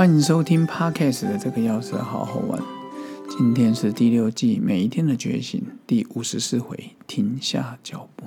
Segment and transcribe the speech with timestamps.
[0.00, 2.58] 欢迎收听 Podcast 的这个钥匙好好玩。
[3.28, 8.24] 今天是第六季每一天的觉醒第五十四回，停下脚步。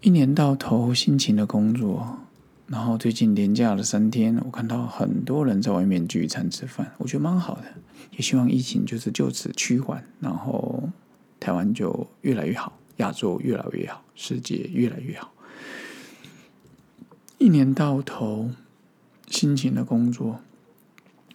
[0.00, 2.18] 一年到头辛勤的工作，
[2.66, 7.62] 然后最近连假了三天，我看到很多人在外面聚餐吃饭，我觉得蛮好的。
[8.10, 10.90] 也希望疫情就是就此趋缓，然后
[11.38, 15.32] 台湾就越来越好，亚洲越来越好，世界越来越好。
[17.38, 18.50] 一年到头。
[19.32, 20.40] 辛勤的工作，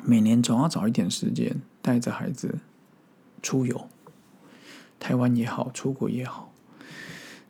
[0.04, 2.60] 每年总要找一点时间带着孩子
[3.42, 3.90] 出游，
[5.00, 6.54] 台湾也好，出国也好。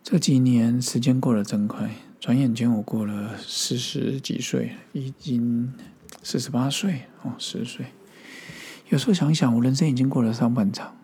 [0.02, 5.74] 这几年时间过得真快，转眼间我过了四十几岁，已经
[6.22, 7.84] 四十八岁哦，十岁。
[8.88, 10.96] 有时候想一想，我人生已经过了上半场，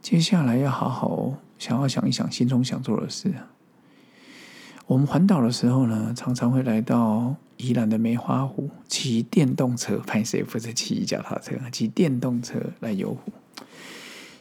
[0.00, 3.34] 接下来要好好想要想一想心中想做的事。
[4.90, 13.32] 我们环岛的时候呢，常常会来到宜兰的梅花湖，骑电动车，拍谁不是骑脚踏车，骑电动车来游湖。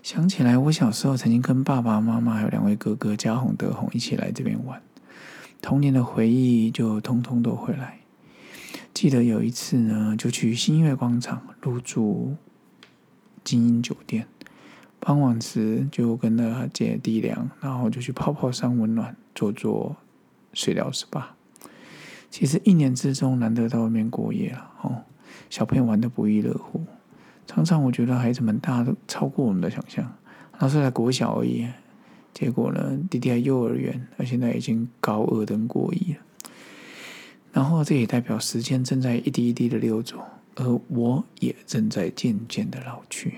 [0.01, 4.81] 想起来，我小时候曾经跟爸爸妈妈还有两位哥哥嘉宏、德宏一起来这边玩，
[5.61, 7.99] 童年的回忆就通通都回来。
[8.91, 12.35] 记得有一次呢，就去新月广场入住
[13.43, 14.25] 精英酒店，
[14.99, 19.95] 傍晚时就跟着姐弟俩，然后就去泡泡山温暖，坐坐。
[20.53, 21.35] 睡了是吧？
[22.29, 25.03] 其实一年之中难得到外面过夜了哦。
[25.49, 26.85] 小朋友玩的不亦乐乎，
[27.47, 30.15] 常常我觉得孩子们大都超过我们的想象。
[30.59, 31.67] 那时才国小而已，
[32.33, 36.19] 结果呢，弟弟还幼儿园，他现在已经高二登国一了。
[37.51, 40.19] 然后这也代表时间正在一滴一滴的溜走，
[40.55, 43.35] 而我也正在渐渐的老去。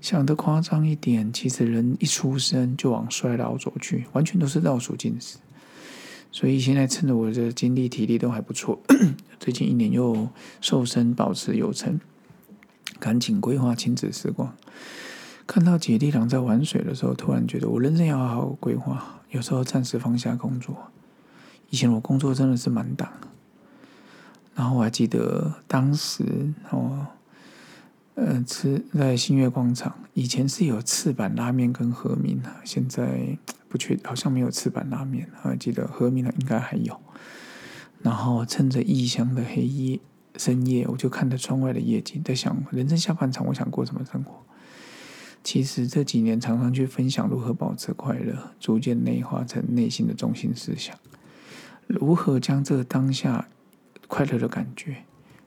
[0.00, 5.36] 想得夸张一点，其实人一出生就往衰老走去，完全都是倒数计时。
[6.36, 8.78] 所以现在趁着我的精力体力都还不错，
[9.40, 10.28] 最近一年又
[10.60, 11.98] 瘦身保持有成，
[13.00, 14.54] 赶紧规划亲子时光。
[15.46, 19.22] 看到姐弟俩在玩水的时候，突然觉得我人生要好好规划。
[19.30, 20.76] 有时候暂时放下工作，
[21.70, 23.28] 以前我工作真的是蛮大的，
[24.54, 27.06] 然后我还记得当时哦，
[28.16, 33.38] 呃，吃在新月广场，以前是有赤坂拉面跟和民啊，现在。
[33.68, 36.98] 不确好像没有赤坂拉面，啊记得和民的应该还有。
[38.00, 39.98] 然后趁着异乡的黑夜
[40.36, 44.46] 深夜，我就看着窗外的夜景，在想人生下半场我想过什么生活。
[45.42, 50.96] 其实这几年常常去分享如何保持快乐，逐渐内化成内心的中心思想。
[51.88, 53.48] 如何将这当下
[54.06, 55.04] 快乐的感觉，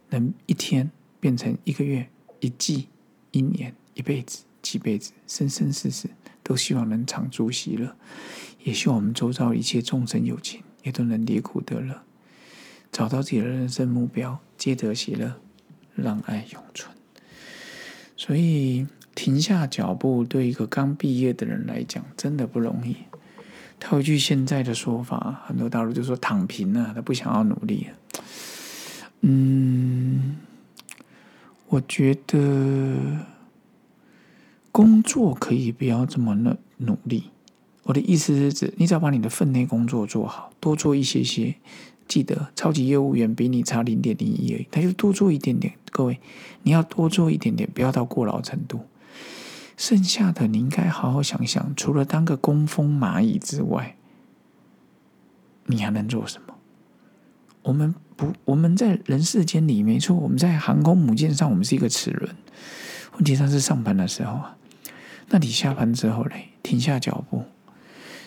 [0.10, 0.92] 能一天
[1.22, 2.10] 变成一个月、
[2.40, 2.88] 一季、
[3.32, 6.10] 一年、一辈子、几辈子、生生世世。
[6.42, 7.96] 都希望能长住喜乐，
[8.64, 12.02] 也希望我们周遭一切众生有情也都能离苦得乐，
[12.92, 15.36] 找到自己的人生目标，皆得喜乐，
[15.94, 16.92] 让爱永存。
[18.18, 22.96] 所以停下脚步，对一个刚毕业的人来讲，真的不容易。
[23.80, 28.22] 他有一句现在的说法，很多大陆就说躺平了，他不想要努力了。
[29.22, 30.38] 嗯，
[31.70, 33.26] 我觉得。
[34.72, 37.32] 工作可以不要这么努努力。
[37.84, 41.56] 我的意思是指，你只要把你的分内工作做好，多做一些些。
[42.08, 45.74] 记得，超级业务员比你差零点零一而已，他就多做一点点。
[45.92, 46.20] 各位，
[46.62, 48.82] 你要多做一点点，不要到过劳程度。
[49.76, 53.98] 剩下的，你应该好好想想，除了当个工蜂蚂蚁之外，
[55.66, 56.54] 你还能做什么？
[57.64, 62.36] 我们不，我们在人世间里，没错，我们在航空母舰上，我们是一个齿轮。
[63.14, 64.58] 问题上是上班的时候啊。
[65.30, 67.46] 那你下班之后嘞，停下脚步。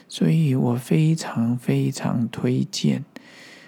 [0.09, 3.05] 所以我非常非常推荐，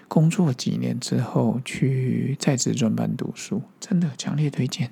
[0.07, 4.89] 工作几年之后去在职专班读书，真的强烈推荐。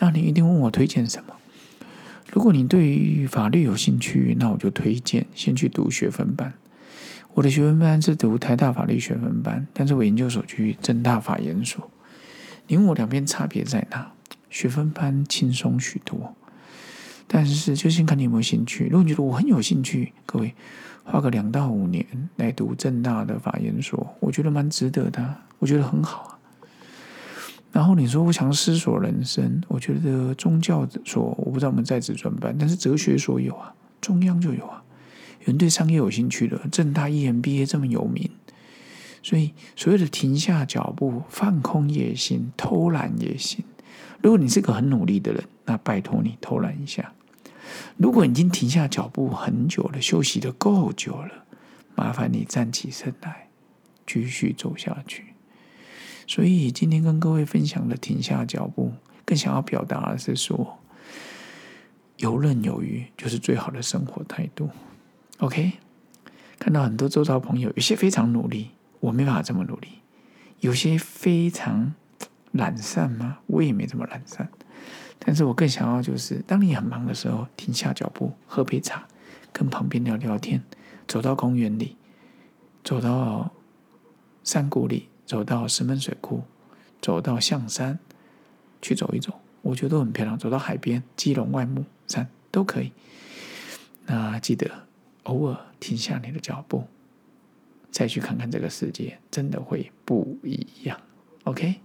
[0.00, 1.34] 那你一定问我推荐什么？
[2.32, 6.54] 如果你对于法律有兴趣，那我就推荐先去读学分班。
[7.34, 11.90] 我的学分班是读台大法律学分班，但是我研究所去正大法研所。
[12.66, 14.12] 你问我两边差别在哪？
[14.48, 16.34] 学分班轻松许多。
[17.28, 18.86] 但是，就先看你有没有兴趣。
[18.86, 20.52] 如果你觉得我很有兴趣，各位
[21.04, 22.04] 花个两到五年
[22.36, 26.38] 来读正大的法研所，我觉得蛮值得的，我觉得很好啊。
[27.70, 34.82] 然后你说我想思索人生，我觉得宗教所我不知道我们在职专班，但是哲学所有啊，中央就有啊。
[35.40, 38.30] 有人对商业有兴趣的，正大 EMBA 这么有名，
[39.22, 43.64] 所以所谓的停下脚步、放空也行，偷懒也行。
[44.22, 47.12] 如果你是个很努力的人，那拜托你偷懒一下。
[47.96, 51.44] 如果已经停下脚步很久了，休息的够久了，
[51.94, 53.48] 麻烦你站起身来，
[54.06, 55.26] 继续走下去。
[56.26, 58.92] 所以今天跟各位分享的停下脚步，
[59.24, 60.78] 更想要表达的是说，
[62.18, 64.68] 游刃有余就是最好的生活态度。
[65.40, 65.72] OK，
[66.58, 68.70] 看到很多周遭朋友，有些非常努力，
[69.00, 69.88] 我没办法这么努力；
[70.60, 71.94] 有些非常
[72.52, 73.38] 懒散吗？
[73.46, 74.48] 我也没这么懒散。
[75.18, 79.06] 但是我更想要就是，当你很忙的时候，停下脚步，喝杯茶，
[79.52, 80.62] 跟旁边聊聊天，
[81.08, 81.96] 走到公园里，
[82.84, 83.50] 走到
[84.44, 85.08] 山谷里。
[85.26, 86.42] 走到石门水库，
[87.00, 88.00] 走到象山
[88.82, 89.32] 去走一走，
[89.62, 90.36] 我觉得都很漂亮。
[90.36, 92.90] 走到海边，基隆外木山都可以。
[94.06, 94.88] 那记得
[95.24, 96.84] 偶尔停下你的脚步，
[97.90, 101.00] 再去看看这个世界，真的会不一样。
[101.44, 101.76] OK，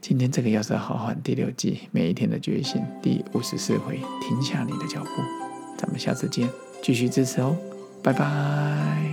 [0.00, 5.10] 今天这个要是好好第六季每一天的决心第五十四回，停下你的脚步。
[5.76, 6.48] 咱们下次见，
[6.82, 7.56] 继续支持哦，
[8.02, 9.05] 拜拜。